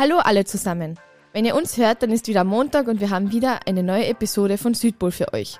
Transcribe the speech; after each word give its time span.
Hallo 0.00 0.16
alle 0.16 0.46
zusammen. 0.46 0.98
Wenn 1.34 1.44
ihr 1.44 1.54
uns 1.54 1.76
hört, 1.76 2.02
dann 2.02 2.10
ist 2.10 2.26
wieder 2.26 2.42
Montag 2.42 2.88
und 2.88 3.02
wir 3.02 3.10
haben 3.10 3.32
wieder 3.32 3.66
eine 3.66 3.82
neue 3.82 4.06
Episode 4.06 4.56
von 4.56 4.72
Südpol 4.72 5.10
für 5.10 5.34
euch. 5.34 5.58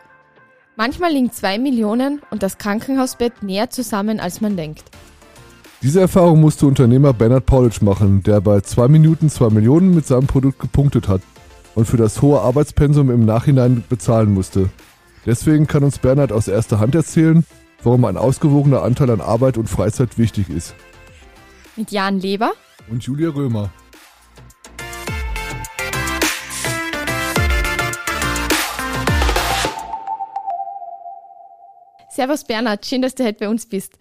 Manchmal 0.77 1.12
liegen 1.12 1.30
zwei 1.30 1.59
Millionen 1.59 2.23
und 2.30 2.42
das 2.42 2.56
Krankenhausbett 2.56 3.42
näher 3.42 3.68
zusammen, 3.68 4.18
als 4.18 4.41
man 4.41 4.56
denkt. 4.56 4.84
Diese 5.82 6.00
Erfahrung 6.00 6.41
musste 6.41 6.64
Unternehmer 6.64 7.12
Bernhard 7.12 7.45
Paulitsch 7.45 7.82
machen, 7.82 8.23
der 8.23 8.41
bei 8.41 8.62
2 8.62 8.88
Minuten 8.88 9.29
2 9.29 9.50
Millionen 9.50 9.95
mit 9.95 10.06
seinem 10.06 10.27
Produkt 10.27 10.59
gepunktet 10.59 11.07
hat 11.07 11.20
und 11.75 11.84
für 11.84 11.98
das 11.98 12.22
hohe 12.22 12.41
Arbeitspensum 12.41 13.11
im 13.11 13.27
Nachhinein 13.27 13.84
bezahlen 13.91 14.32
musste. 14.32 14.70
Deswegen 15.27 15.66
kann 15.66 15.84
uns 15.84 15.98
Bernhard 15.98 16.32
aus 16.32 16.48
erster 16.48 16.80
Hand 16.80 16.95
erzählen, 16.95 17.45
warum 17.82 18.07
ein 18.07 18.16
ausgewogener 18.16 18.84
Anteil 18.84 19.10
an 19.10 19.20
Arbeit 19.20 19.59
und 19.59 19.68
Freizeit 19.68 20.16
wichtig 20.16 20.48
ist. 20.48 20.74
Mit 21.77 21.91
Jan 21.91 22.20
Leber 22.20 22.52
Und 22.88 23.02
Julia 23.02 23.29
Römer. 23.29 23.68
Servus 32.20 32.45
Bernhard, 32.45 32.84
schön, 32.84 33.01
dass 33.01 33.15
du 33.15 33.24
heute 33.24 33.38
bei 33.38 33.48
uns 33.48 33.65
bist. 33.65 33.98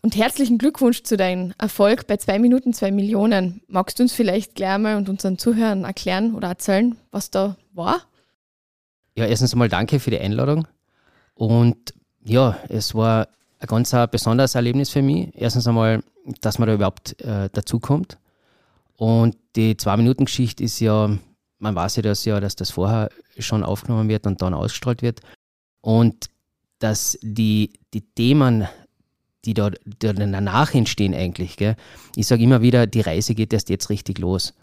Und 0.00 0.16
herzlichen 0.16 0.58
Glückwunsch 0.58 1.04
zu 1.04 1.16
deinem 1.16 1.54
Erfolg 1.58 2.08
bei 2.08 2.16
2 2.16 2.40
Minuten 2.40 2.74
2 2.74 2.90
Millionen. 2.90 3.62
Magst 3.68 4.00
du 4.00 4.02
uns 4.02 4.12
vielleicht 4.12 4.56
gleich 4.56 4.78
mal 4.78 4.96
und 4.96 5.08
unseren 5.08 5.38
Zuhörern 5.38 5.84
erklären 5.84 6.34
oder 6.34 6.48
erzählen, 6.48 6.96
was 7.12 7.30
da 7.30 7.56
war? 7.72 8.00
Ja, 9.14 9.26
erstens 9.26 9.52
einmal 9.52 9.68
danke 9.68 10.00
für 10.00 10.10
die 10.10 10.18
Einladung. 10.18 10.66
Und 11.34 11.94
ja, 12.24 12.58
es 12.68 12.96
war 12.96 13.28
ein 13.60 13.68
ganz 13.68 13.94
besonderes 14.10 14.56
Erlebnis 14.56 14.90
für 14.90 15.02
mich. 15.02 15.28
Erstens 15.32 15.68
einmal, 15.68 16.02
dass 16.40 16.58
man 16.58 16.66
da 16.66 16.74
überhaupt 16.74 17.20
äh, 17.20 17.48
dazukommt. 17.52 18.18
Und 18.96 19.36
die 19.54 19.76
Zwei-Minuten-Geschichte 19.76 20.64
ist 20.64 20.80
ja, 20.80 21.16
man 21.60 21.74
weiß 21.76 21.94
ja 21.94 22.02
das 22.02 22.24
ja, 22.24 22.40
dass 22.40 22.56
das 22.56 22.72
vorher 22.72 23.08
schon 23.38 23.62
aufgenommen 23.62 24.08
wird 24.08 24.26
und 24.26 24.42
dann 24.42 24.52
ausgestrahlt 24.52 25.00
wird. 25.00 25.20
Und 25.80 26.31
dass 26.82 27.18
die, 27.22 27.74
die 27.94 28.00
Themen, 28.00 28.66
die 29.44 29.54
da, 29.54 29.70
die 29.70 30.12
danach 30.14 30.74
entstehen 30.74 31.14
eigentlich, 31.14 31.56
gell, 31.56 31.76
ich 32.16 32.26
sage 32.26 32.42
immer 32.42 32.62
wieder, 32.62 32.86
die 32.86 33.00
Reise 33.00 33.34
geht 33.34 33.52
erst 33.52 33.70
jetzt 33.70 33.90
richtig 33.90 34.18
los. 34.18 34.54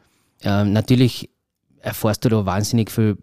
Ähm, 0.41 0.73
natürlich 0.73 1.29
erfährst 1.79 2.25
du 2.25 2.29
da 2.29 2.45
wahnsinnig 2.45 2.91
viel 2.91 3.17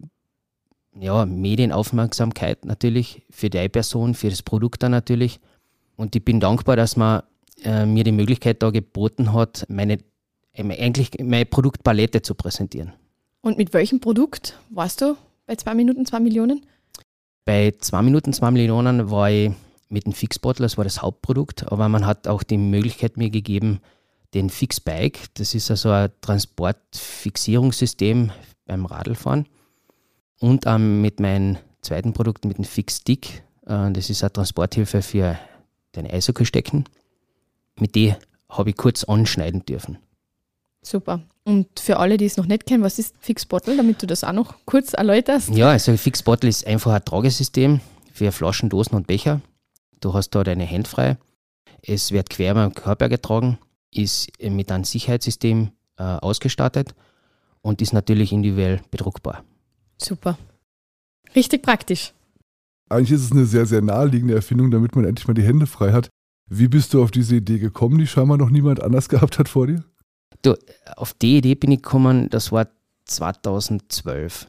ja, 0.99 1.27
Medienaufmerksamkeit 1.27 2.65
natürlich 2.65 3.23
für 3.31 3.51
die 3.51 3.69
Person, 3.69 4.15
für 4.15 4.31
das 4.31 4.43
Produkt 4.43 4.83
dann 4.83 4.93
natürlich. 4.93 5.41
Und 5.97 6.17
ich 6.17 6.25
bin 6.25 6.41
dankbar, 6.41 6.77
dass 6.77 6.97
man 6.97 7.23
äh, 7.65 7.87
mir 7.87 8.05
die 8.05 8.13
Möglichkeit 8.13 8.63
da 8.63 8.71
geboten 8.71 9.33
hat, 9.33 9.67
meine, 9.69 9.99
eigentlich 10.55 11.11
meine 11.23 11.47
Produktpalette 11.47 12.23
zu 12.23 12.35
präsentieren. 12.35 12.93
Und 13.43 13.59
mit 13.59 13.73
welchem 13.75 14.01
Produkt 14.01 14.59
warst 14.71 15.01
du 15.03 15.17
bei 15.47 15.57
2 15.57 15.75
Minuten 15.75 16.07
2 16.07 16.21
Millionen? 16.21 16.67
Bei 17.47 17.73
2 17.79 18.03
Minuten 18.03 18.35
2 18.35 18.51
Millionen 18.51 19.11
war 19.11 19.31
ich 19.31 19.53
mit 19.89 20.05
dem 20.05 20.13
Fixbottle, 20.13 20.65
das 20.65 20.77
war 20.77 20.85
das 20.85 21.01
Hauptprodukt, 21.01 21.71
aber 21.71 21.89
man 21.89 22.05
hat 22.05 22.27
auch 22.27 22.43
die 22.43 22.59
Möglichkeit 22.59 23.17
mir 23.17 23.31
gegeben, 23.31 23.79
den 24.35 24.51
Fixbike, 24.51 25.33
das 25.35 25.55
ist 25.55 25.71
also 25.71 25.91
ein 25.91 26.11
Transportfixierungssystem 26.23 28.33
beim 28.67 28.85
Radlfahren 28.85 29.47
und 30.41 30.65
ähm, 30.67 31.01
mit 31.01 31.21
meinem 31.21 31.59
zweiten 31.83 32.13
Produkt, 32.13 32.45
mit 32.45 32.59
dem 32.59 32.65
Fixstick, 32.65 33.45
äh, 33.65 33.93
das 33.93 34.11
ist 34.11 34.25
eine 34.25 34.33
Transporthilfe 34.33 35.01
für 35.01 35.39
deine 35.93 36.13
Eishockeystecken. 36.13 36.89
Mit 37.79 37.95
die 37.95 38.17
habe 38.49 38.71
ich 38.71 38.77
kurz 38.77 39.05
anschneiden 39.05 39.65
dürfen. 39.65 39.99
Super. 40.87 41.21
Und 41.43 41.81
für 41.81 41.97
alle, 41.97 42.17
die 42.17 42.27
es 42.27 42.37
noch 42.37 42.47
nicht 42.47 42.65
kennen, 42.65 42.85
was 42.85 43.01
ist 43.01 43.17
Fixbottle, 43.19 43.77
damit 43.77 44.01
du 44.01 44.07
das 44.07 44.23
auch 44.23 44.33
noch 44.33 44.55
kurz 44.67 44.93
erläuterst? 44.93 45.49
Ja, 45.49 45.71
also 45.71 45.97
Fixbottle 45.97 46.49
ist 46.49 46.65
einfach 46.65 46.93
ein 46.93 47.05
Tragesystem 47.05 47.81
für 48.13 48.31
Flaschen, 48.31 48.69
Dosen 48.69 48.95
und 48.95 49.09
Becher. 49.09 49.41
Du 49.99 50.15
hast 50.15 50.31
da 50.31 50.45
deine 50.45 50.63
Hände 50.63 50.89
frei. 50.89 51.17
Es 51.83 52.13
wird 52.13 52.31
quer 52.31 52.55
beim 52.55 52.73
Körper 52.73 53.09
getragen, 53.09 53.59
ist 53.93 54.31
mit 54.41 54.71
einem 54.71 54.85
Sicherheitssystem 54.85 55.73
äh, 55.97 56.03
ausgestattet 56.05 56.95
und 57.63 57.83
ist 57.83 57.93
natürlich 57.93 58.33
individuell 58.33 58.81
bedruckbar. 58.93 59.43
Super. 59.99 60.39
Richtig 61.35 61.63
praktisch. 61.63 62.13
Eigentlich 62.89 63.11
ist 63.11 63.25
es 63.25 63.33
eine 63.33 63.47
sehr, 63.47 63.67
sehr 63.67 63.83
naheliegende 63.83 64.37
Erfindung, 64.37 64.71
damit 64.71 64.95
man 64.95 65.05
endlich 65.05 65.27
mal 65.27 65.35
die 65.35 65.43
Hände 65.43 65.67
frei 65.67 65.93
hat. 65.93 66.11
Wie 66.49 66.69
bist 66.69 66.95
du 66.95 67.03
auf 67.03 67.11
diese 67.11 67.35
Idee 67.35 67.59
gekommen, 67.59 67.99
die 67.99 68.07
scheinbar 68.07 68.37
noch 68.39 68.51
niemand 68.51 68.81
anders 68.81 69.09
gehabt 69.09 69.41
hat 69.41 69.49
vor 69.49 69.67
dir? 69.67 69.83
Du, 70.43 70.55
auf 70.97 71.15
die 71.15 71.39
Idee 71.39 71.55
bin 71.55 71.73
ich 71.73 71.83
gekommen, 71.83 72.29
das 72.31 72.53
war 72.53 72.69
2012. 73.07 74.49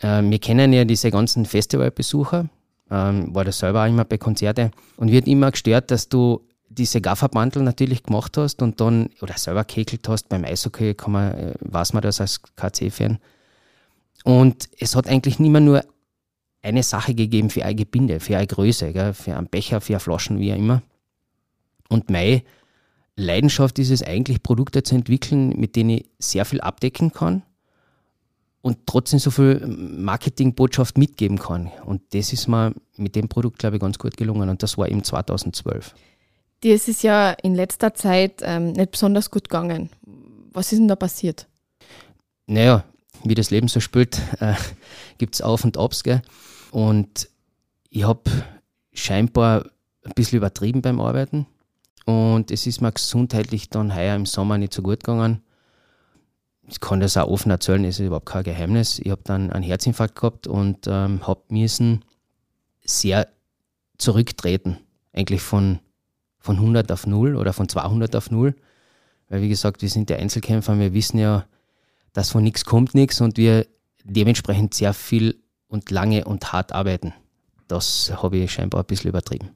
Äh, 0.00 0.22
wir 0.22 0.38
kennen 0.38 0.72
ja 0.72 0.84
diese 0.84 1.10
ganzen 1.10 1.46
Festivalbesucher, 1.46 2.48
ähm, 2.90 3.34
war 3.34 3.44
das 3.44 3.58
selber 3.58 3.84
auch 3.84 3.88
immer 3.88 4.04
bei 4.04 4.18
Konzerten 4.18 4.70
und 4.96 5.10
wird 5.10 5.26
immer 5.26 5.50
gestört, 5.50 5.90
dass 5.90 6.08
du 6.08 6.40
diese 6.68 7.00
Gafferbandel 7.00 7.62
natürlich 7.62 8.04
gemacht 8.04 8.36
hast 8.36 8.62
und 8.62 8.80
dann, 8.80 9.10
oder 9.20 9.36
selber 9.36 9.64
kekelt 9.64 10.08
hast, 10.08 10.28
beim 10.28 10.44
Eishockey 10.44 10.94
kann 10.94 11.12
man, 11.12 11.32
äh, 11.34 11.54
weiß 11.60 11.92
man 11.92 12.02
das 12.02 12.20
als 12.20 12.40
KC-Fan. 12.56 13.18
Und 14.24 14.68
es 14.78 14.94
hat 14.94 15.08
eigentlich 15.08 15.38
nicht 15.38 15.50
mehr 15.50 15.60
nur 15.60 15.82
eine 16.62 16.82
Sache 16.82 17.14
gegeben 17.14 17.50
für 17.50 17.64
eine 17.64 17.74
Gebinde, 17.74 18.20
für 18.20 18.36
eine 18.36 18.46
Größe, 18.46 18.92
gell, 18.92 19.14
für 19.14 19.36
einen 19.36 19.48
Becher, 19.48 19.80
für 19.80 19.94
eine 19.94 20.00
Flaschen, 20.00 20.38
wie 20.38 20.52
auch 20.52 20.58
immer. 20.58 20.82
Und 21.88 22.10
meine 22.10 22.42
Leidenschaft 23.16 23.78
ist 23.78 23.90
es 23.90 24.02
eigentlich, 24.02 24.42
Produkte 24.42 24.82
zu 24.82 24.94
entwickeln, 24.94 25.50
mit 25.58 25.76
denen 25.76 25.90
ich 25.90 26.10
sehr 26.18 26.44
viel 26.44 26.60
abdecken 26.60 27.12
kann 27.12 27.42
und 28.62 28.78
trotzdem 28.86 29.18
so 29.18 29.30
viel 29.30 29.66
Marketingbotschaft 29.66 30.98
mitgeben 30.98 31.38
kann. 31.38 31.70
Und 31.84 32.02
das 32.12 32.32
ist 32.32 32.48
mir 32.48 32.74
mit 32.96 33.16
dem 33.16 33.28
Produkt, 33.28 33.58
glaube 33.58 33.76
ich, 33.76 33.82
ganz 33.82 33.98
gut 33.98 34.16
gelungen. 34.16 34.48
Und 34.48 34.62
das 34.62 34.76
war 34.76 34.88
eben 34.88 35.02
2012. 35.02 35.94
Dir 36.62 36.74
ist 36.74 36.88
es 36.88 37.02
ja 37.02 37.30
in 37.30 37.54
letzter 37.54 37.94
Zeit 37.94 38.42
ähm, 38.42 38.72
nicht 38.72 38.90
besonders 38.90 39.30
gut 39.30 39.48
gegangen. 39.48 39.88
Was 40.52 40.72
ist 40.72 40.78
denn 40.78 40.88
da 40.88 40.96
passiert? 40.96 41.46
Naja, 42.46 42.84
wie 43.24 43.34
das 43.34 43.50
Leben 43.50 43.68
so 43.68 43.80
spielt, 43.80 44.20
äh, 44.40 44.54
gibt 45.16 45.34
es 45.34 45.42
Auf 45.42 45.64
und 45.64 45.78
Abs. 45.78 46.02
Gell? 46.02 46.20
Und 46.70 47.30
ich 47.88 48.04
habe 48.04 48.30
scheinbar 48.92 49.64
ein 50.04 50.12
bisschen 50.14 50.36
übertrieben 50.36 50.82
beim 50.82 51.00
Arbeiten. 51.00 51.46
Und 52.06 52.50
es 52.50 52.66
ist 52.66 52.80
mir 52.80 52.92
gesundheitlich 52.92 53.70
dann 53.70 53.94
heuer 53.94 54.16
im 54.16 54.26
Sommer 54.26 54.58
nicht 54.58 54.72
so 54.72 54.82
gut 54.82 55.04
gegangen. 55.04 55.42
Ich 56.66 56.80
kann 56.80 57.00
das 57.00 57.16
auch 57.16 57.28
offen 57.28 57.50
erzählen, 57.50 57.84
ist 57.84 57.98
überhaupt 57.98 58.26
kein 58.26 58.44
Geheimnis. 58.44 59.00
Ich 59.00 59.10
habe 59.10 59.22
dann 59.24 59.50
einen 59.50 59.64
Herzinfarkt 59.64 60.14
gehabt 60.14 60.46
und 60.46 60.86
ähm, 60.86 61.26
habe 61.26 61.42
müssen 61.48 62.04
sehr 62.84 63.28
zurücktreten. 63.98 64.78
Eigentlich 65.12 65.42
von, 65.42 65.80
von 66.38 66.56
100 66.56 66.90
auf 66.92 67.06
0 67.06 67.36
oder 67.36 67.52
von 67.52 67.68
200 67.68 68.14
auf 68.14 68.30
0. 68.30 68.54
Weil, 69.28 69.42
wie 69.42 69.48
gesagt, 69.48 69.82
wir 69.82 69.88
sind 69.88 70.10
ja 70.10 70.16
Einzelkämpfer, 70.16 70.78
wir 70.78 70.94
wissen 70.94 71.18
ja, 71.18 71.44
dass 72.12 72.30
von 72.30 72.42
nichts 72.42 72.64
kommt 72.64 72.94
nichts 72.94 73.20
und 73.20 73.36
wir 73.36 73.66
dementsprechend 74.04 74.74
sehr 74.74 74.94
viel 74.94 75.42
und 75.68 75.90
lange 75.90 76.24
und 76.24 76.52
hart 76.52 76.72
arbeiten. 76.72 77.14
Das 77.68 78.12
habe 78.22 78.38
ich 78.38 78.52
scheinbar 78.52 78.82
ein 78.82 78.86
bisschen 78.86 79.10
übertrieben. 79.10 79.50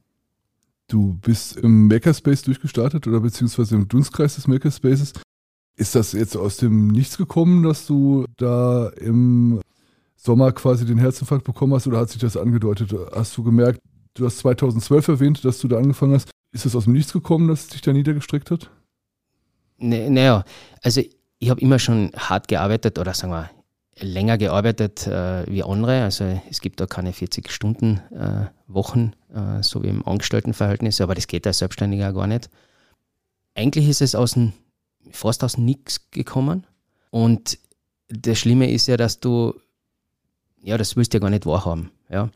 Du 0.88 1.14
bist 1.14 1.56
im 1.56 1.88
Makerspace 1.88 2.42
durchgestartet 2.42 3.06
oder 3.06 3.20
beziehungsweise 3.20 3.74
im 3.74 3.88
Dunstkreis 3.88 4.34
des 4.34 4.46
Makerspaces. 4.46 5.12
Ist 5.76 5.94
das 5.94 6.12
jetzt 6.12 6.36
aus 6.36 6.58
dem 6.58 6.88
Nichts 6.88 7.16
gekommen, 7.16 7.62
dass 7.62 7.86
du 7.86 8.26
da 8.36 8.88
im 8.90 9.60
Sommer 10.16 10.52
quasi 10.52 10.86
den 10.86 10.98
Herzinfarkt 10.98 11.44
bekommen 11.44 11.74
hast 11.74 11.86
oder 11.86 11.98
hat 11.98 12.10
sich 12.10 12.20
das 12.20 12.36
angedeutet? 12.36 12.94
Hast 13.12 13.36
du 13.36 13.42
gemerkt, 13.42 13.80
du 14.14 14.24
hast 14.24 14.38
2012 14.38 15.08
erwähnt, 15.08 15.44
dass 15.44 15.58
du 15.58 15.68
da 15.68 15.78
angefangen 15.78 16.14
hast. 16.14 16.30
Ist 16.52 16.64
das 16.64 16.76
aus 16.76 16.84
dem 16.84 16.92
Nichts 16.92 17.12
gekommen, 17.12 17.48
dass 17.48 17.62
es 17.62 17.68
dich 17.68 17.80
da 17.80 17.92
niedergestreckt 17.92 18.50
hat? 18.50 18.70
Naja, 19.78 20.44
also 20.82 21.02
ich 21.38 21.50
habe 21.50 21.60
immer 21.60 21.78
schon 21.78 22.12
hart 22.16 22.46
gearbeitet 22.46 22.98
oder 22.98 23.12
sagen 23.12 23.32
wir 23.32 23.50
länger 23.98 24.38
gearbeitet 24.38 25.06
äh, 25.06 25.46
wie 25.46 25.62
andere. 25.62 26.02
Also 26.02 26.40
es 26.50 26.60
gibt 26.60 26.80
da 26.80 26.86
keine 26.86 27.12
40-Stunden-Wochen, 27.12 29.12
äh, 29.34 29.58
äh, 29.58 29.62
so 29.62 29.82
wie 29.82 29.88
im 29.88 30.06
Angestelltenverhältnis, 30.06 31.00
aber 31.00 31.14
das 31.14 31.26
geht 31.26 31.46
als 31.46 31.58
Selbstständiger 31.58 32.12
gar 32.12 32.26
nicht. 32.26 32.50
Eigentlich 33.54 33.88
ist 33.88 34.02
es 34.02 34.14
aus 34.14 34.32
dem, 34.32 34.52
fast 35.10 35.44
aus 35.44 35.58
Nix 35.58 36.10
gekommen. 36.10 36.66
Und 37.10 37.58
das 38.08 38.38
Schlimme 38.38 38.70
ist 38.70 38.88
ja, 38.88 38.96
dass 38.96 39.20
du, 39.20 39.54
ja, 40.62 40.76
das 40.76 40.96
willst 40.96 41.14
du 41.14 41.18
ja 41.18 41.20
gar 41.20 41.30
nicht 41.30 41.46
wahrhaben. 41.46 41.90
Ja. 42.10 42.30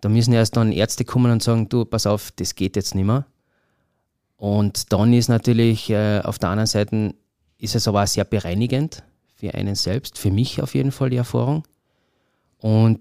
Da 0.00 0.08
müssen 0.08 0.32
erst 0.32 0.56
dann 0.56 0.72
Ärzte 0.72 1.04
kommen 1.04 1.32
und 1.32 1.42
sagen, 1.42 1.68
du, 1.68 1.84
pass 1.84 2.06
auf, 2.06 2.30
das 2.32 2.54
geht 2.54 2.76
jetzt 2.76 2.94
nicht 2.94 3.06
mehr. 3.06 3.26
Und 4.36 4.92
dann 4.92 5.12
ist 5.12 5.28
natürlich 5.28 5.90
äh, 5.90 6.20
auf 6.20 6.38
der 6.38 6.50
anderen 6.50 6.66
Seite 6.66 7.14
ist 7.58 7.74
es 7.74 7.88
aber 7.88 8.04
auch 8.04 8.06
sehr 8.06 8.24
bereinigend 8.24 9.02
für 9.38 9.54
einen 9.54 9.76
selbst, 9.76 10.18
für 10.18 10.30
mich 10.30 10.60
auf 10.60 10.74
jeden 10.74 10.90
Fall 10.90 11.10
die 11.10 11.16
Erfahrung. 11.16 11.62
Und 12.58 13.00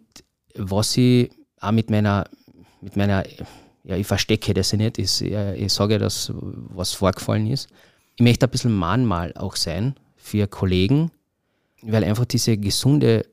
was 0.56 0.96
ich 0.96 1.32
auch 1.60 1.72
mit 1.72 1.90
meiner, 1.90 2.30
mit 2.82 2.96
meiner, 2.96 3.24
ja, 3.84 3.96
ich 3.96 4.06
verstecke 4.06 4.54
das 4.54 4.72
ja 4.72 4.78
nicht, 4.78 5.00
ich, 5.00 5.22
ich 5.22 5.74
sage 5.74 5.98
das, 5.98 6.32
was 6.34 6.94
vorgefallen 6.94 7.48
ist. 7.48 7.70
Ich 8.16 8.24
möchte 8.24 8.46
ein 8.46 8.52
bisschen 8.52 8.74
Mahnmal 8.74 9.34
auch 9.36 9.56
sein 9.56 9.96
für 10.16 10.48
Kollegen, 10.48 11.12
weil 11.82 12.04
einfach 12.04 12.26
diese 12.26 12.58
gesunde, 12.58 13.26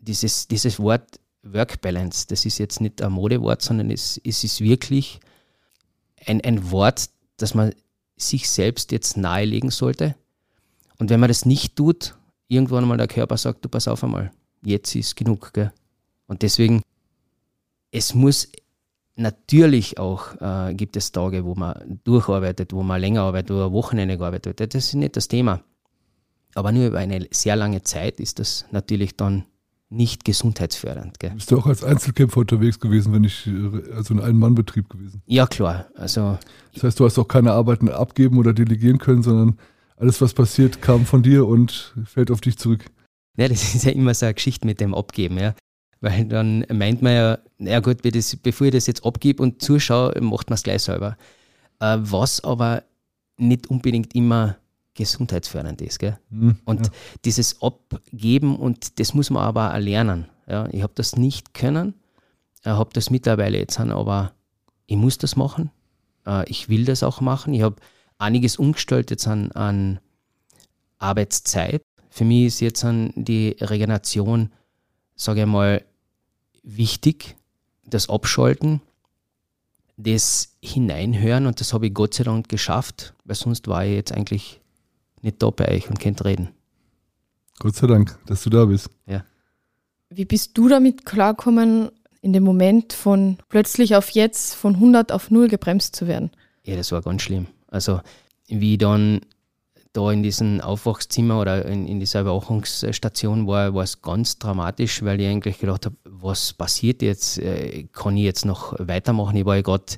dieses, 0.00 0.48
dieses 0.48 0.80
Wort 0.80 1.20
Work 1.42 1.80
Balance, 1.80 2.26
das 2.28 2.44
ist 2.44 2.58
jetzt 2.58 2.80
nicht 2.80 3.00
ein 3.00 3.12
Modewort, 3.12 3.62
sondern 3.62 3.90
es, 3.90 4.20
es 4.24 4.44
ist 4.44 4.60
wirklich 4.60 5.20
ein, 6.26 6.40
ein 6.42 6.70
Wort, 6.70 7.08
das 7.36 7.54
man 7.54 7.72
sich 8.16 8.50
selbst 8.50 8.92
jetzt 8.92 9.16
nahelegen 9.16 9.70
sollte. 9.70 10.16
Und 10.98 11.10
wenn 11.10 11.20
man 11.20 11.28
das 11.28 11.46
nicht 11.46 11.76
tut, 11.76 12.14
irgendwann 12.50 12.86
mal 12.86 12.98
der 12.98 13.06
Körper 13.06 13.36
sagt, 13.36 13.64
du 13.64 13.68
pass 13.68 13.88
auf 13.88 14.04
einmal, 14.04 14.30
jetzt 14.62 14.94
ist 14.94 15.16
genug. 15.16 15.52
Gell? 15.52 15.72
Und 16.26 16.42
deswegen, 16.42 16.82
es 17.92 18.14
muss 18.14 18.48
natürlich 19.16 19.98
auch, 19.98 20.40
äh, 20.40 20.74
gibt 20.74 20.96
es 20.96 21.12
Tage, 21.12 21.44
wo 21.44 21.54
man 21.54 22.00
durcharbeitet, 22.04 22.72
wo 22.72 22.82
man 22.82 23.00
länger 23.00 23.22
arbeitet, 23.22 23.56
wo 23.56 23.64
ein 23.64 23.72
Wochenende 23.72 24.18
gearbeitet 24.18 24.58
wird. 24.58 24.74
Das 24.74 24.84
ist 24.86 24.94
nicht 24.94 25.16
das 25.16 25.28
Thema. 25.28 25.62
Aber 26.54 26.72
nur 26.72 26.88
über 26.88 26.98
eine 26.98 27.28
sehr 27.30 27.54
lange 27.54 27.82
Zeit 27.82 28.18
ist 28.18 28.40
das 28.40 28.66
natürlich 28.72 29.16
dann 29.16 29.44
nicht 29.88 30.24
gesundheitsfördernd. 30.24 31.20
Gell? 31.20 31.30
Bist 31.30 31.50
du 31.50 31.58
auch 31.58 31.66
als 31.66 31.84
Einzelkämpfer 31.84 32.40
unterwegs 32.40 32.80
gewesen, 32.80 33.12
wenn 33.12 33.24
ich, 33.24 33.48
also 33.94 34.14
ein 34.14 34.20
Ein-Mann-Betrieb 34.20 34.88
gewesen? 34.88 35.22
Ja, 35.26 35.46
klar. 35.46 35.86
Also, 35.94 36.38
das 36.74 36.82
heißt, 36.82 37.00
du 37.00 37.04
hast 37.04 37.18
auch 37.18 37.28
keine 37.28 37.52
Arbeiten 37.52 37.88
abgeben 37.88 38.38
oder 38.38 38.52
delegieren 38.52 38.98
können, 38.98 39.22
sondern 39.22 39.58
alles, 40.00 40.20
was 40.20 40.34
passiert, 40.34 40.80
kam 40.80 41.04
von 41.04 41.22
dir 41.22 41.46
und 41.46 41.94
fällt 42.06 42.30
auf 42.30 42.40
dich 42.40 42.56
zurück. 42.58 42.86
Ja, 43.36 43.48
das 43.48 43.62
ist 43.74 43.84
ja 43.84 43.92
immer 43.92 44.14
so 44.14 44.26
eine 44.26 44.34
Geschichte 44.34 44.66
mit 44.66 44.80
dem 44.80 44.94
Abgeben, 44.94 45.38
ja. 45.38 45.54
Weil 46.00 46.24
dann 46.24 46.64
meint 46.72 47.02
man 47.02 47.12
ja, 47.12 47.38
na 47.58 47.80
gut, 47.80 47.98
bevor 48.02 48.66
ich 48.66 48.72
das 48.72 48.86
jetzt 48.86 49.04
abgebe 49.04 49.42
und 49.42 49.60
zuschaue, 49.60 50.18
macht 50.20 50.48
man 50.48 50.54
es 50.54 50.62
gleich 50.62 50.82
selber. 50.82 51.18
Äh, 51.78 51.98
was 52.00 52.42
aber 52.42 52.84
nicht 53.36 53.68
unbedingt 53.68 54.14
immer 54.14 54.56
gesundheitsfördernd 54.94 55.82
ist. 55.82 55.98
Gell? 55.98 56.18
Mhm, 56.30 56.56
und 56.64 56.86
ja. 56.86 56.92
dieses 57.24 57.60
Abgeben, 57.60 58.56
und 58.56 58.98
das 58.98 59.12
muss 59.12 59.28
man 59.28 59.42
aber 59.42 59.74
auch 59.74 59.78
lernen. 59.78 60.26
Ja? 60.48 60.68
Ich 60.72 60.82
habe 60.82 60.92
das 60.94 61.16
nicht 61.16 61.52
können, 61.52 61.94
ich 62.60 62.66
habe 62.66 62.90
das 62.92 63.10
mittlerweile 63.10 63.58
jetzt 63.58 63.78
aber 63.78 64.32
ich 64.86 64.96
muss 64.96 65.18
das 65.18 65.36
machen. 65.36 65.70
Äh, 66.26 66.48
ich 66.50 66.68
will 66.68 66.84
das 66.84 67.02
auch 67.02 67.20
machen. 67.20 67.54
Ich 67.54 67.62
habe 67.62 67.76
einiges 68.20 68.56
umgestellt 68.56 69.10
jetzt 69.10 69.26
an, 69.26 69.50
an 69.52 69.98
Arbeitszeit. 70.98 71.82
Für 72.10 72.24
mich 72.24 72.46
ist 72.46 72.60
jetzt 72.60 72.84
an 72.84 73.12
die 73.16 73.56
Regeneration, 73.60 74.52
sage 75.16 75.40
ich 75.40 75.46
mal, 75.46 75.84
wichtig, 76.62 77.36
das 77.84 78.08
Abschalten, 78.08 78.80
das 79.96 80.56
Hineinhören 80.62 81.46
und 81.46 81.60
das 81.60 81.72
habe 81.72 81.86
ich 81.86 81.94
Gott 81.94 82.14
sei 82.14 82.24
Dank 82.24 82.48
geschafft, 82.48 83.14
weil 83.24 83.36
sonst 83.36 83.66
war 83.68 83.84
ich 83.84 83.94
jetzt 83.94 84.12
eigentlich 84.12 84.60
nicht 85.22 85.42
da 85.42 85.50
bei 85.50 85.68
euch 85.68 85.88
und 85.88 86.00
könnt 86.00 86.24
reden. 86.24 86.50
Gott 87.58 87.76
sei 87.76 87.86
Dank, 87.86 88.18
dass 88.26 88.42
du 88.42 88.50
da 88.50 88.64
bist. 88.64 88.90
Ja. 89.06 89.24
Wie 90.08 90.24
bist 90.24 90.56
du 90.56 90.68
damit 90.68 91.04
klargekommen, 91.04 91.90
in 92.22 92.32
dem 92.32 92.42
Moment 92.42 92.92
von 92.92 93.38
plötzlich 93.48 93.96
auf 93.96 94.10
jetzt 94.10 94.54
von 94.54 94.74
100 94.74 95.12
auf 95.12 95.30
0 95.30 95.48
gebremst 95.48 95.96
zu 95.96 96.06
werden? 96.06 96.30
Ja, 96.64 96.76
das 96.76 96.92
war 96.92 97.02
ganz 97.02 97.22
schlimm. 97.22 97.46
Also, 97.70 98.00
wie 98.48 98.78
dann 98.78 99.20
da 99.92 100.12
in 100.12 100.22
diesem 100.22 100.60
Aufwachszimmer 100.60 101.40
oder 101.40 101.64
in, 101.64 101.86
in 101.86 101.98
dieser 101.98 102.20
Überwachungsstation 102.20 103.46
war, 103.46 103.74
war 103.74 103.82
es 103.82 104.02
ganz 104.02 104.38
dramatisch, 104.38 105.02
weil 105.02 105.20
ich 105.20 105.28
eigentlich 105.28 105.58
gedacht 105.58 105.86
habe, 105.86 105.96
was 106.04 106.52
passiert 106.52 107.02
jetzt? 107.02 107.38
Äh, 107.38 107.88
kann 107.92 108.16
ich 108.16 108.24
jetzt 108.24 108.44
noch 108.44 108.74
weitermachen? 108.78 109.36
Ich 109.36 109.44
war 109.44 109.56
ja 109.56 109.62
gerade 109.62 109.96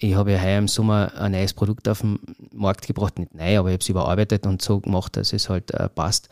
ich 0.00 0.14
habe 0.14 0.32
ja 0.32 0.40
heuer 0.40 0.58
im 0.58 0.68
Sommer 0.68 1.12
ein 1.16 1.32
neues 1.32 1.52
Produkt 1.52 1.88
auf 1.88 2.00
den 2.00 2.20
Markt 2.52 2.86
gebracht, 2.86 3.18
nicht 3.18 3.34
neu, 3.34 3.58
aber 3.58 3.68
ich 3.68 3.72
habe 3.74 3.82
es 3.82 3.88
überarbeitet 3.88 4.46
und 4.46 4.62
so 4.62 4.80
gemacht, 4.80 5.16
dass 5.16 5.32
es 5.32 5.48
halt 5.48 5.72
äh, 5.72 5.88
passt. 5.88 6.28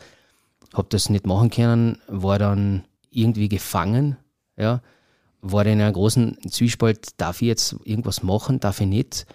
Habe 0.73 0.87
das 0.89 1.09
nicht 1.09 1.27
machen 1.27 1.49
können, 1.49 1.97
war 2.07 2.39
dann 2.39 2.85
irgendwie 3.11 3.49
gefangen, 3.49 4.15
ja, 4.55 4.81
war 5.41 5.65
in 5.65 5.81
einer 5.81 5.91
großen 5.91 6.37
Zwiespalt, 6.49 7.09
darf 7.17 7.41
ich 7.41 7.49
jetzt 7.49 7.75
irgendwas 7.83 8.23
machen, 8.23 8.61
darf 8.61 8.79
ich 8.79 8.87
nicht? 8.87 9.25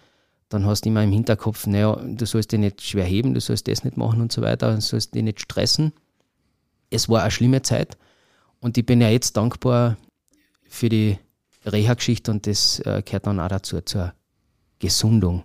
Dann 0.53 0.67
hast 0.67 0.85
du 0.85 0.91
immer 0.91 1.03
im 1.03 1.13
Hinterkopf, 1.13 1.67
naja, 1.67 1.97
du 1.97 2.27
sollst 2.27 2.53
dich 2.53 2.61
nicht 2.61 2.83
schwer 2.83 3.05
heben, 3.05 3.35
du 3.35 3.41
sollst 3.41 3.69
das 3.69 3.85
nicht 3.85 3.97
machen 3.97 4.21
und 4.21 4.33
so 4.33 4.43
weiter, 4.43 4.75
du 4.75 4.81
sollst 4.81 5.15
dich 5.15 5.23
nicht 5.23 5.41
stressen. 5.41 5.93
Es 6.91 7.09
war 7.09 7.23
eine 7.23 7.31
schlimme 7.31 7.63
Zeit 7.63 7.97
und 8.61 8.77
ich 8.77 8.85
bin 8.85 9.01
ja 9.01 9.09
jetzt 9.09 9.37
dankbar 9.37 9.97
für 10.69 10.89
die 10.89 11.19
Reha-Geschichte 11.65 12.31
und 12.31 12.47
das 12.47 12.81
äh, 12.81 13.03
gehört 13.05 13.27
dann 13.27 13.41
auch 13.41 13.49
dazu, 13.49 13.81
zur 13.81 14.13
Gesundung. 14.79 15.45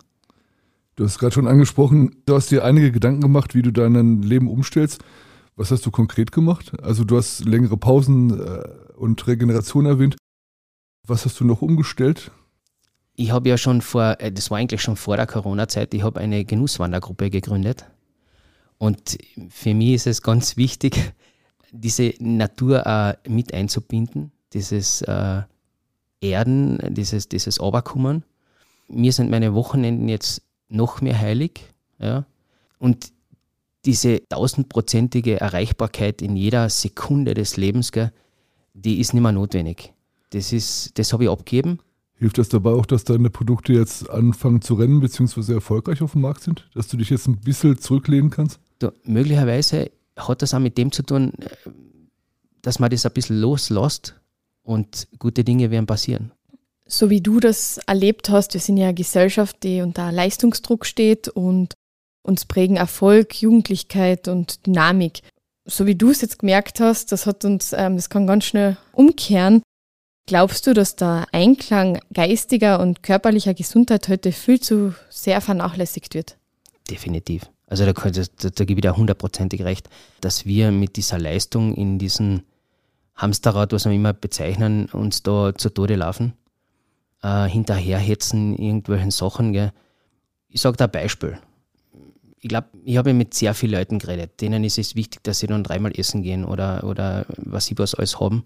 Du 0.96 1.06
hast 1.06 1.20
gerade 1.20 1.34
schon 1.34 1.48
angesprochen, 1.48 2.16
du 2.26 2.36
hast 2.36 2.50
dir 2.50 2.66
einige 2.66 2.92
Gedanken 2.92 3.22
gemacht, 3.22 3.54
wie 3.54 3.62
du 3.62 3.72
dein 3.72 4.24
Leben 4.24 4.48
umstellst. 4.48 5.04
Was 5.56 5.72
hast 5.72 5.86
du 5.86 5.92
konkret 5.92 6.32
gemacht? 6.32 6.72
Also 6.82 7.04
du 7.04 7.18
hast 7.18 7.46
längere 7.46 7.78
Pausen 7.78 8.40
äh, 8.40 8.64
und 8.96 9.26
Regeneration 9.28 9.86
erwähnt. 9.86 10.18
Was 11.08 11.26
hast 11.26 11.40
du 11.40 11.46
noch 11.46 11.62
umgestellt? 11.62 12.32
Ich 13.18 13.32
habe 13.32 13.50
ja 13.50 13.58
schon 13.58 13.82
vor, 13.82 14.16
äh, 14.20 14.32
das 14.32 14.50
war 14.50 14.58
eigentlich 14.58 14.82
schon 14.82 14.96
vor 14.96 15.18
der 15.18 15.28
Corona-Zeit, 15.28 15.94
ich 15.94 16.04
habe 16.04 16.22
eine 16.22 16.46
Genusswandergruppe 16.46 17.30
gegründet. 17.30 17.86
Und 18.78 19.18
für 19.50 19.74
mich 19.74 19.96
ist 19.96 20.08
es 20.08 20.22
ganz 20.22 20.56
wichtig, 20.56 21.14
diese 21.72 22.14
Natur 22.20 22.88
auch 22.88 23.14
mit 23.28 23.54
einzubinden, 23.54 24.32
dieses 24.54 25.02
äh, 25.02 25.42
Erden, 26.22 26.80
dieses, 26.94 27.28
dieses 27.28 27.60
Oberkummern 27.60 28.24
mir 28.88 29.12
sind 29.12 29.30
meine 29.30 29.54
Wochenenden 29.54 30.08
jetzt 30.10 30.42
noch 30.70 31.02
mehr 31.02 31.20
heilig. 31.20 31.62
Ja? 32.00 32.26
Und 32.80 33.12
diese 33.86 34.28
tausendprozentige 34.28 35.40
Erreichbarkeit 35.40 36.22
in 36.22 36.36
jeder 36.36 36.70
Sekunde 36.70 37.34
des 37.34 37.58
Lebens, 37.58 37.92
gell, 37.92 38.12
die 38.74 39.00
ist 39.00 39.14
nicht 39.14 39.24
mehr 39.24 39.32
notwendig. 39.32 39.94
Das, 40.32 40.92
das 40.94 41.14
habe 41.14 41.24
ich 41.24 41.30
abgegeben. 41.30 41.80
Hilft 42.18 42.38
das 42.38 42.50
dabei 42.50 42.72
auch, 42.72 42.86
dass 42.86 43.04
deine 43.04 43.30
Produkte 43.30 43.74
jetzt 43.74 44.10
anfangen 44.10 44.62
zu 44.62 44.74
rennen 44.74 45.00
bzw. 45.00 45.54
erfolgreich 45.54 46.02
auf 46.02 46.14
dem 46.14 46.22
Markt 46.22 46.42
sind? 46.42 46.68
Dass 46.74 46.88
du 46.88 46.98
dich 46.98 47.10
jetzt 47.10 47.28
ein 47.28 47.38
bisschen 47.38 47.78
zurücklehnen 47.78 48.32
kannst? 48.32 48.60
Du, 48.80 48.92
möglicherweise 49.04 49.92
hat 50.16 50.42
das 50.42 50.54
auch 50.54 50.60
mit 50.60 50.78
dem 50.78 50.92
zu 50.92 51.04
tun, 51.04 51.32
dass 52.62 52.80
man 52.80 52.90
das 52.90 53.06
ein 53.06 53.14
bisschen 53.14 53.40
loslässt 53.40 54.16
und 54.64 55.08
gute 55.20 55.44
Dinge 55.44 55.70
werden 55.70 55.86
passieren 55.86 56.32
so 56.88 57.10
wie 57.10 57.22
du 57.22 57.40
das 57.40 57.80
erlebt 57.86 58.30
hast, 58.30 58.54
wir 58.54 58.62
sind 58.62 58.78
ja 58.78 58.86
eine 58.86 58.94
Gesellschaft, 58.94 59.64
die 59.64 59.82
unter 59.82 60.12
Leistungsdruck 60.12 60.86
steht 60.86 61.28
und 61.28 61.74
uns 62.24 62.46
prägen 62.46 62.78
Erfolg, 62.78 63.42
Jugendlichkeit 63.42 64.28
und 64.28 64.66
Dynamik. 64.66 65.22
So 65.66 65.86
wie 65.86 65.96
du 65.96 66.12
es 66.12 66.22
jetzt 66.22 66.40
gemerkt 66.40 66.80
hast, 66.80 67.12
das 67.12 67.26
hat 67.26 67.44
uns, 67.46 67.74
ähm, 67.74 67.98
das 67.98 68.10
kann 68.10 68.26
ganz 68.26 68.46
schnell 68.46 68.78
umkehren. 68.94 69.62
Glaubst 70.28 70.68
du, 70.68 70.74
dass 70.74 70.98
der 70.98 71.26
Einklang 71.32 72.00
geistiger 72.14 72.82
und 72.82 73.02
körperlicher 73.02 73.54
Gesundheit 73.54 74.10
heute 74.10 74.34
viel 74.34 74.60
zu 74.60 74.94
sehr 75.10 75.40
vernachlässigt 75.40 76.14
wird? 76.16 76.38
Definitiv. 76.92 77.50
Also 77.66 77.86
da, 77.86 77.94
da, 77.94 78.50
da 78.50 78.66
gebe 78.66 78.80
ich 78.80 78.82
dir 78.82 78.96
hundertprozentig 78.96 79.64
recht, 79.64 79.90
dass 80.20 80.46
wir 80.46 80.72
mit 80.72 80.98
dieser 80.98 81.18
Leistung 81.18 81.74
in 81.74 81.98
diesem 81.98 82.44
Hamsterrad, 83.16 83.72
was 83.72 83.86
wir 83.86 83.94
immer 83.94 84.12
bezeichnen, 84.14 84.88
uns 84.88 85.24
da 85.24 85.56
zu 85.56 85.70
Tode 85.70 85.96
laufen 85.96 86.34
äh, 87.24 87.48
hinterherhetzen, 87.48 88.58
irgendwelchen 88.58 89.12
Sachen. 89.12 89.54
Gell. 89.54 89.72
Ich 90.50 90.60
sage 90.60 90.76
da 90.76 90.86
ein 90.86 90.92
Beispiel. 90.92 91.38
Ich 92.40 92.50
glaube, 92.50 92.68
ich 92.84 92.98
habe 92.98 93.14
mit 93.14 93.34
sehr 93.34 93.54
vielen 93.54 93.72
Leuten 93.72 94.00
geredet. 94.00 94.42
Denen 94.42 94.66
ist 94.66 94.78
es 94.78 94.96
wichtig, 94.96 95.24
dass 95.24 95.40
sie 95.40 95.48
dann 95.48 95.64
dreimal 95.64 95.98
essen 95.98 96.22
gehen 96.22 96.46
oder, 96.46 96.84
oder 96.84 97.26
was 97.38 97.66
sie 97.66 97.78
was 97.78 97.96
alles 97.96 98.20
haben. 98.20 98.44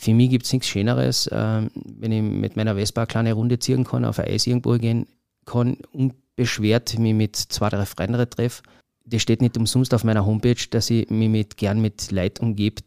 Für 0.00 0.14
mich 0.14 0.30
gibt 0.30 0.46
es 0.46 0.52
nichts 0.52 0.68
Schöneres, 0.68 1.26
äh, 1.26 1.68
wenn 1.74 2.12
ich 2.12 2.22
mit 2.22 2.54
meiner 2.54 2.76
Vespa 2.76 3.00
eine 3.00 3.08
kleine 3.08 3.32
Runde 3.32 3.58
ziehen 3.58 3.82
kann, 3.82 4.04
auf 4.04 4.20
ein 4.20 4.26
Eis 4.28 4.46
irgendwo 4.46 4.78
gehen 4.78 5.08
kann, 5.44 5.76
unbeschwert 5.90 6.96
mich 7.00 7.14
mit 7.14 7.34
zwei, 7.34 7.68
drei 7.68 7.84
Freunden 7.84 8.30
treffe. 8.30 8.62
Das 9.04 9.22
steht 9.22 9.42
nicht 9.42 9.56
umsonst 9.56 9.92
auf 9.92 10.04
meiner 10.04 10.24
Homepage, 10.24 10.68
dass 10.70 10.88
ich 10.90 11.10
mich 11.10 11.28
mit, 11.28 11.56
gern 11.56 11.80
mit 11.80 12.12
Leuten 12.12 12.44
umgebe, 12.44 12.80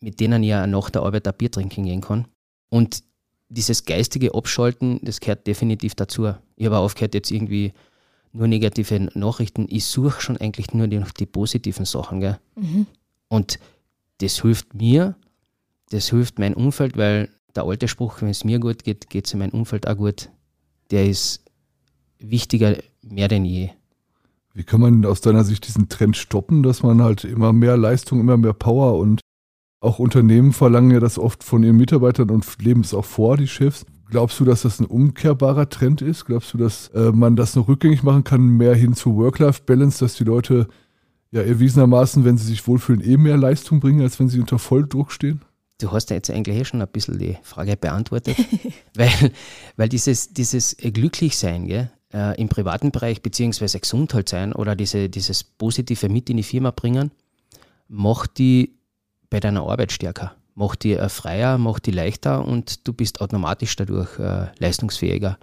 mit 0.00 0.20
denen 0.20 0.44
ich 0.44 0.50
ja 0.50 0.68
nach 0.68 0.88
der 0.90 1.02
Arbeit 1.02 1.26
ein 1.26 1.34
Bier 1.36 1.50
trinken 1.50 1.82
gehen 1.82 2.00
kann. 2.00 2.28
Und 2.68 3.02
dieses 3.48 3.84
geistige 3.84 4.32
Abschalten, 4.32 5.00
das 5.02 5.18
gehört 5.18 5.48
definitiv 5.48 5.96
dazu. 5.96 6.32
Ich 6.54 6.66
habe 6.66 6.78
aufgehört, 6.78 7.14
jetzt 7.14 7.32
irgendwie 7.32 7.72
nur 8.32 8.46
negative 8.46 9.10
Nachrichten. 9.14 9.66
Ich 9.68 9.86
suche 9.86 10.20
schon 10.20 10.36
eigentlich 10.36 10.72
nur 10.72 10.86
die, 10.86 11.02
die 11.18 11.26
positiven 11.26 11.86
Sachen. 11.86 12.20
Gell? 12.20 12.38
Mhm. 12.54 12.86
Und 13.26 13.58
das 14.18 14.42
hilft 14.42 14.74
mir, 14.74 15.16
das 15.92 16.08
hilft 16.08 16.38
mein 16.38 16.54
Umfeld, 16.54 16.96
weil 16.96 17.28
der 17.54 17.64
alte 17.64 17.86
Spruch, 17.86 18.22
wenn 18.22 18.28
es 18.28 18.44
mir 18.44 18.58
gut 18.58 18.84
geht, 18.84 19.10
geht 19.10 19.26
es 19.26 19.32
in 19.32 19.40
meinem 19.40 19.50
Umfeld 19.50 19.86
auch 19.86 19.96
gut, 19.96 20.30
der 20.90 21.06
ist 21.06 21.44
wichtiger 22.18 22.76
mehr 23.02 23.28
denn 23.28 23.44
je. 23.44 23.70
Wie 24.54 24.64
kann 24.64 24.80
man 24.80 25.04
aus 25.04 25.20
deiner 25.20 25.44
Sicht 25.44 25.66
diesen 25.66 25.88
Trend 25.88 26.16
stoppen, 26.16 26.62
dass 26.62 26.82
man 26.82 27.02
halt 27.02 27.24
immer 27.24 27.52
mehr 27.52 27.76
Leistung, 27.76 28.20
immer 28.20 28.36
mehr 28.36 28.52
Power 28.52 28.98
und 28.98 29.20
auch 29.80 29.98
Unternehmen 29.98 30.52
verlangen 30.52 30.92
ja 30.92 31.00
das 31.00 31.18
oft 31.18 31.42
von 31.42 31.62
ihren 31.62 31.76
Mitarbeitern 31.76 32.30
und 32.30 32.46
leben 32.62 32.82
es 32.82 32.94
auch 32.94 33.04
vor, 33.04 33.36
die 33.36 33.48
Chefs. 33.48 33.84
Glaubst 34.08 34.38
du, 34.38 34.44
dass 34.44 34.62
das 34.62 34.78
ein 34.78 34.86
umkehrbarer 34.86 35.68
Trend 35.70 36.02
ist? 36.02 36.26
Glaubst 36.26 36.52
du, 36.52 36.58
dass 36.58 36.88
äh, 36.88 37.10
man 37.12 37.34
das 37.34 37.56
noch 37.56 37.66
rückgängig 37.66 38.02
machen 38.02 38.24
kann, 38.24 38.46
mehr 38.46 38.74
hin 38.74 38.94
zu 38.94 39.16
Work-Life-Balance, 39.16 40.04
dass 40.04 40.14
die 40.14 40.24
Leute 40.24 40.68
ja 41.30 41.40
erwiesenermaßen, 41.40 42.24
wenn 42.24 42.36
sie 42.36 42.46
sich 42.46 42.66
wohlfühlen, 42.66 43.02
eh 43.02 43.16
mehr 43.16 43.38
Leistung 43.38 43.80
bringen, 43.80 44.02
als 44.02 44.20
wenn 44.20 44.28
sie 44.28 44.38
unter 44.38 44.58
Volldruck 44.58 45.10
stehen? 45.10 45.40
Du 45.82 45.90
hast 45.90 46.10
ja 46.10 46.16
jetzt 46.16 46.30
eigentlich 46.30 46.56
eh 46.56 46.64
schon 46.64 46.80
ein 46.80 46.88
bisschen 46.88 47.18
die 47.18 47.36
Frage 47.42 47.76
beantwortet, 47.76 48.36
weil, 48.94 49.32
weil 49.76 49.88
dieses, 49.88 50.32
dieses 50.32 50.76
Glücklichsein 50.76 51.66
gell, 51.66 51.90
äh, 52.12 52.40
im 52.40 52.48
privaten 52.48 52.92
Bereich 52.92 53.20
beziehungsweise 53.20 53.80
Gesundheit 53.80 54.28
sein 54.28 54.52
oder 54.52 54.76
diese, 54.76 55.08
dieses 55.08 55.42
Positive 55.42 56.08
mit 56.08 56.30
in 56.30 56.36
die 56.36 56.44
Firma 56.44 56.70
bringen, 56.70 57.10
macht 57.88 58.38
die 58.38 58.78
bei 59.28 59.40
deiner 59.40 59.62
Arbeit 59.62 59.90
stärker, 59.90 60.36
macht 60.54 60.84
die 60.84 60.92
äh, 60.92 61.08
freier, 61.08 61.58
macht 61.58 61.86
die 61.86 61.90
leichter 61.90 62.46
und 62.46 62.86
du 62.86 62.92
bist 62.92 63.20
automatisch 63.20 63.74
dadurch 63.74 64.18
äh, 64.20 64.46
leistungsfähiger. 64.58 65.38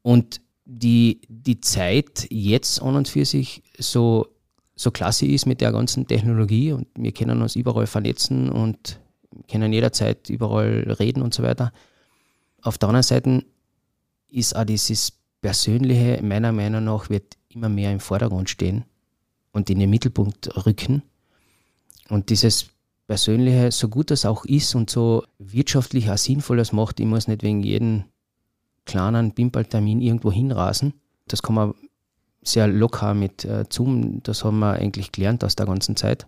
Und 0.00 0.40
die, 0.64 1.20
die 1.28 1.60
Zeit 1.60 2.26
jetzt 2.30 2.80
an 2.80 2.96
und 2.96 3.08
für 3.08 3.26
sich 3.26 3.62
so, 3.78 4.28
so 4.76 4.90
klasse 4.90 5.26
ist 5.26 5.44
mit 5.44 5.60
der 5.60 5.72
ganzen 5.72 6.06
Technologie 6.06 6.72
und 6.72 6.86
wir 6.96 7.12
können 7.12 7.42
uns 7.42 7.54
überall 7.54 7.86
vernetzen 7.86 8.48
und 8.50 8.98
können 9.50 9.72
jederzeit 9.72 10.28
überall 10.30 10.96
reden 10.98 11.22
und 11.22 11.34
so 11.34 11.42
weiter. 11.42 11.72
Auf 12.62 12.78
der 12.78 12.88
anderen 12.88 13.02
Seite 13.02 13.44
ist 14.30 14.56
auch 14.56 14.64
dieses 14.64 15.12
Persönliche, 15.40 16.22
meiner 16.22 16.52
Meinung 16.52 16.84
nach, 16.84 17.10
wird 17.10 17.36
immer 17.48 17.68
mehr 17.68 17.92
im 17.92 18.00
Vordergrund 18.00 18.48
stehen 18.48 18.84
und 19.52 19.68
in 19.68 19.78
den 19.78 19.90
Mittelpunkt 19.90 20.66
rücken. 20.66 21.02
Und 22.08 22.30
dieses 22.30 22.66
Persönliche, 23.06 23.72
so 23.72 23.88
gut 23.88 24.10
das 24.10 24.24
auch 24.24 24.44
ist 24.44 24.74
und 24.74 24.88
so 24.88 25.24
wirtschaftlich 25.38 26.10
auch 26.10 26.18
sinnvoll 26.18 26.56
das 26.56 26.72
macht, 26.72 27.00
ich 27.00 27.06
muss 27.06 27.28
nicht 27.28 27.42
wegen 27.42 27.62
jedem 27.62 28.04
kleinen 28.84 29.32
Pimpeltermin 29.32 30.00
irgendwo 30.00 30.32
hinrasen. 30.32 30.94
Das 31.26 31.42
kann 31.42 31.54
man 31.54 31.74
sehr 32.42 32.66
locker 32.66 33.14
mit 33.14 33.44
äh, 33.44 33.64
Zoom, 33.70 34.22
das 34.22 34.44
haben 34.44 34.58
wir 34.58 34.72
eigentlich 34.74 35.12
gelernt 35.12 35.44
aus 35.44 35.56
der 35.56 35.66
ganzen 35.66 35.96
Zeit. 35.96 36.26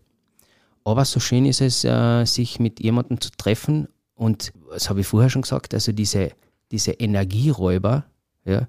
Aber 0.84 1.04
so 1.04 1.18
schön 1.18 1.46
ist 1.46 1.60
es, 1.60 1.84
äh, 1.84 2.24
sich 2.26 2.60
mit 2.60 2.80
jemandem 2.80 3.20
zu 3.20 3.30
treffen 3.30 3.88
und, 4.14 4.52
das 4.70 4.90
habe 4.90 5.00
ich 5.00 5.06
vorher 5.06 5.30
schon 5.30 5.42
gesagt, 5.42 5.74
also 5.74 5.92
diese, 5.92 6.32
diese 6.70 6.92
Energieräuber, 6.92 8.04
ja, 8.44 8.68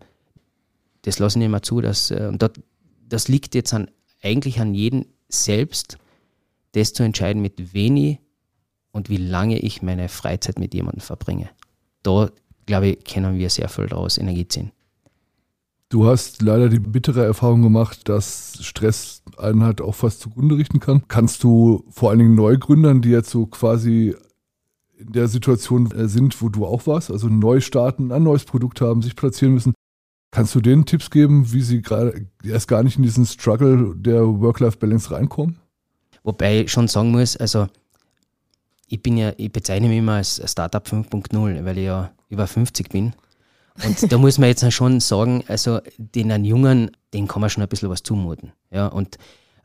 das 1.01 1.19
lassen 1.19 1.39
wir 1.39 1.47
immer 1.47 1.61
zu, 1.61 1.81
dass, 1.81 2.11
äh, 2.11 2.31
das, 2.37 2.51
das 3.07 3.27
liegt 3.27 3.53
jetzt 3.53 3.73
an, 3.73 3.91
eigentlich 4.23 4.59
an 4.59 4.73
jedem 4.73 5.05
selbst, 5.29 5.97
das 6.71 6.93
zu 6.93 7.03
entscheiden, 7.03 7.41
mit 7.41 7.73
wem 7.73 7.97
ich 7.97 8.19
und 8.91 9.09
wie 9.09 9.17
lange 9.17 9.59
ich 9.59 9.81
meine 9.81 10.09
Freizeit 10.09 10.57
mit 10.57 10.73
jemandem 10.73 11.01
verbringe. 11.01 11.49
Da, 12.01 12.29
glaube 12.65 12.87
ich, 12.87 13.03
können 13.03 13.37
wir 13.37 13.49
sehr 13.49 13.69
viel 13.69 13.87
daraus 13.87 14.17
Energie 14.17 14.47
ziehen. 14.47 14.71
Du 15.89 16.07
hast 16.07 16.41
leider 16.41 16.69
die 16.69 16.79
bittere 16.79 17.23
Erfahrung 17.23 17.61
gemacht, 17.61 18.09
dass 18.09 18.57
Stress 18.61 19.21
einen 19.37 19.63
halt 19.63 19.81
auch 19.81 19.93
fast 19.93 20.19
zugrunde 20.19 20.57
richten 20.57 20.79
kann. 20.79 21.03
Kannst 21.07 21.43
du 21.43 21.85
vor 21.89 22.09
allen 22.09 22.19
Dingen 22.19 22.35
Neugründern, 22.35 23.01
die 23.01 23.09
jetzt 23.09 23.29
so 23.29 23.45
quasi 23.45 24.15
in 24.97 25.11
der 25.11 25.27
Situation 25.27 25.91
äh, 25.91 26.07
sind, 26.07 26.41
wo 26.41 26.49
du 26.49 26.65
auch 26.65 26.87
warst, 26.87 27.11
also 27.11 27.27
neu 27.27 27.59
starten, 27.61 28.11
ein 28.11 28.23
neues 28.23 28.45
Produkt 28.45 28.81
haben, 28.81 29.01
sich 29.01 29.15
platzieren 29.15 29.53
müssen, 29.53 29.73
kannst 30.31 30.55
du 30.55 30.61
denen 30.61 30.85
Tipps 30.85 31.11
geben, 31.11 31.51
wie 31.53 31.61
sie 31.61 31.81
gerade 31.81 32.27
erst 32.43 32.67
gar 32.67 32.81
nicht 32.83 32.97
in 32.97 33.03
diesen 33.03 33.25
Struggle 33.25 33.93
der 33.95 34.21
Work-Life-Balance 34.21 35.11
reinkommen? 35.11 35.59
Wobei 36.23 36.61
ich 36.61 36.71
schon 36.71 36.87
sagen 36.87 37.11
muss, 37.11 37.37
also 37.37 37.67
ich 38.87 39.01
bin 39.01 39.17
ja, 39.17 39.33
ich 39.37 39.51
bezeichne 39.51 39.87
mich 39.87 39.99
immer 39.99 40.13
als 40.13 40.41
Startup 40.49 40.85
5.0, 40.85 41.65
weil 41.65 41.77
ich 41.77 41.85
ja 41.85 42.11
über 42.29 42.47
50 42.47 42.89
bin. 42.89 43.13
Und 43.83 44.11
da 44.11 44.17
muss 44.17 44.37
man 44.37 44.49
jetzt 44.49 44.71
schon 44.71 44.99
sagen, 44.99 45.43
also 45.47 45.79
den 45.97 46.45
Jungen, 46.45 46.91
den 47.13 47.27
kann 47.27 47.41
man 47.41 47.49
schon 47.49 47.63
ein 47.63 47.69
bisschen 47.69 47.89
was 47.89 48.03
zumuten. 48.03 48.53
Ja, 48.71 48.87
und 48.87 49.17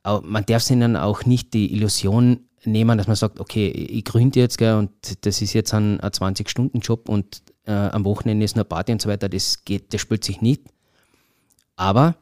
man 0.05 0.45
darf 0.47 0.69
ihnen 0.71 0.97
auch 0.97 1.25
nicht 1.25 1.55
die 1.55 1.73
Illusion 1.73 2.41
nehmen, 2.65 2.99
dass 2.99 3.07
man 3.07 3.17
sagt, 3.17 3.41
okay, 3.41 3.69
ich 3.69 4.05
gründe 4.05 4.41
jetzt 4.41 4.59
gell, 4.59 4.75
und 4.75 4.91
das 5.25 5.41
ist 5.41 5.53
jetzt 5.53 5.73
ein, 5.75 6.01
ein 6.01 6.11
20-Stunden-Job 6.11 7.09
und 7.09 7.43
äh, 7.67 7.73
am 7.73 8.05
Wochenende 8.05 8.45
ist 8.45 8.57
nur 8.57 8.65
Party 8.65 8.93
und 8.93 9.01
so 9.01 9.09
weiter, 9.09 9.29
das 9.29 9.65
geht, 9.65 9.95
das 9.95 10.01
spielt 10.01 10.25
sich 10.25 10.41
nicht. 10.41 10.63
Aber 11.77 12.17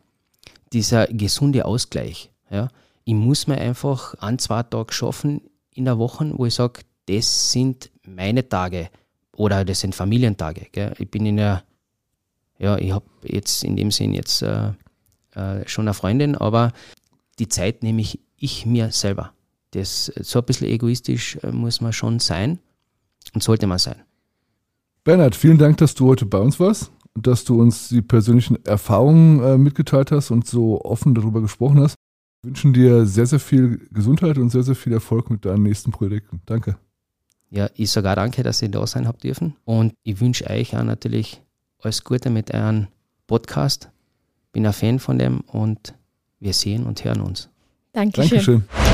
dieser 0.72 1.06
gesunde 1.06 1.64
Ausgleich, 1.64 2.30
ja, 2.50 2.68
ich 3.04 3.14
muss 3.14 3.46
mir 3.46 3.58
einfach 3.58 4.14
ein, 4.14 4.38
zwei 4.38 4.62
Tage 4.62 4.92
schaffen 4.92 5.40
in 5.72 5.86
der 5.86 5.98
Woche, 5.98 6.32
wo 6.36 6.46
ich 6.46 6.54
sage, 6.54 6.82
das 7.06 7.52
sind 7.52 7.90
meine 8.06 8.48
Tage 8.48 8.90
oder 9.34 9.64
das 9.64 9.80
sind 9.80 9.94
Familientage. 9.94 10.66
Gell. 10.70 10.94
Ich 10.98 11.10
bin 11.10 11.24
in 11.24 11.38
der 11.38 11.62
ja, 12.58 12.76
ich 12.78 12.92
habe 12.92 13.06
jetzt 13.24 13.64
in 13.64 13.76
dem 13.76 13.90
Sinn 13.90 14.14
jetzt 14.14 14.42
äh, 14.42 14.72
äh, 15.34 15.66
schon 15.66 15.86
eine 15.86 15.94
Freundin, 15.94 16.34
aber 16.34 16.72
die 17.38 17.48
Zeit 17.48 17.82
nehme 17.82 18.00
ich, 18.00 18.20
ich 18.36 18.66
mir 18.66 18.90
selber. 18.90 19.32
Das, 19.70 20.06
so 20.06 20.40
ein 20.40 20.44
bisschen 20.44 20.68
egoistisch 20.68 21.38
äh, 21.42 21.52
muss 21.52 21.80
man 21.80 21.92
schon 21.92 22.18
sein 22.18 22.58
und 23.34 23.42
sollte 23.42 23.66
man 23.66 23.78
sein. 23.78 24.02
Bernhard, 25.04 25.36
vielen 25.36 25.58
Dank, 25.58 25.76
dass 25.78 25.94
du 25.94 26.06
heute 26.06 26.26
bei 26.26 26.38
uns 26.38 26.58
warst 26.58 26.90
und 27.14 27.26
dass 27.26 27.44
du 27.44 27.60
uns 27.60 27.88
die 27.88 28.02
persönlichen 28.02 28.64
Erfahrungen 28.64 29.42
äh, 29.42 29.58
mitgeteilt 29.58 30.10
hast 30.10 30.30
und 30.30 30.46
so 30.46 30.84
offen 30.84 31.14
darüber 31.14 31.40
gesprochen 31.40 31.80
hast. 31.80 31.94
Wir 32.42 32.50
wünschen 32.50 32.72
dir 32.72 33.06
sehr, 33.06 33.26
sehr 33.26 33.40
viel 33.40 33.88
Gesundheit 33.90 34.38
und 34.38 34.50
sehr, 34.50 34.62
sehr 34.62 34.74
viel 34.74 34.92
Erfolg 34.92 35.30
mit 35.30 35.44
deinen 35.44 35.62
nächsten 35.62 35.90
Projekten. 35.90 36.40
Danke. 36.46 36.76
Ja, 37.50 37.70
ich 37.74 37.90
sogar 37.90 38.16
danke, 38.16 38.42
dass 38.42 38.60
ihr 38.62 38.68
da 38.68 38.86
sein 38.86 39.08
habt 39.08 39.24
dürfen. 39.24 39.56
Und 39.64 39.94
ich 40.02 40.20
wünsche 40.20 40.48
euch 40.48 40.76
auch 40.76 40.84
natürlich 40.84 41.42
alles 41.82 42.02
Gute 42.04 42.30
mit 42.30 42.52
eurem 42.52 42.88
Podcast. 43.26 43.90
Bin 44.52 44.66
ein 44.66 44.72
Fan 44.72 44.98
von 44.98 45.18
dem 45.18 45.40
und 45.40 45.94
wir 46.40 46.52
sehen 46.52 46.84
und 46.86 47.04
hören 47.04 47.20
uns. 47.20 47.48
Dankeschön. 47.92 48.28
Dankeschön. 48.30 48.87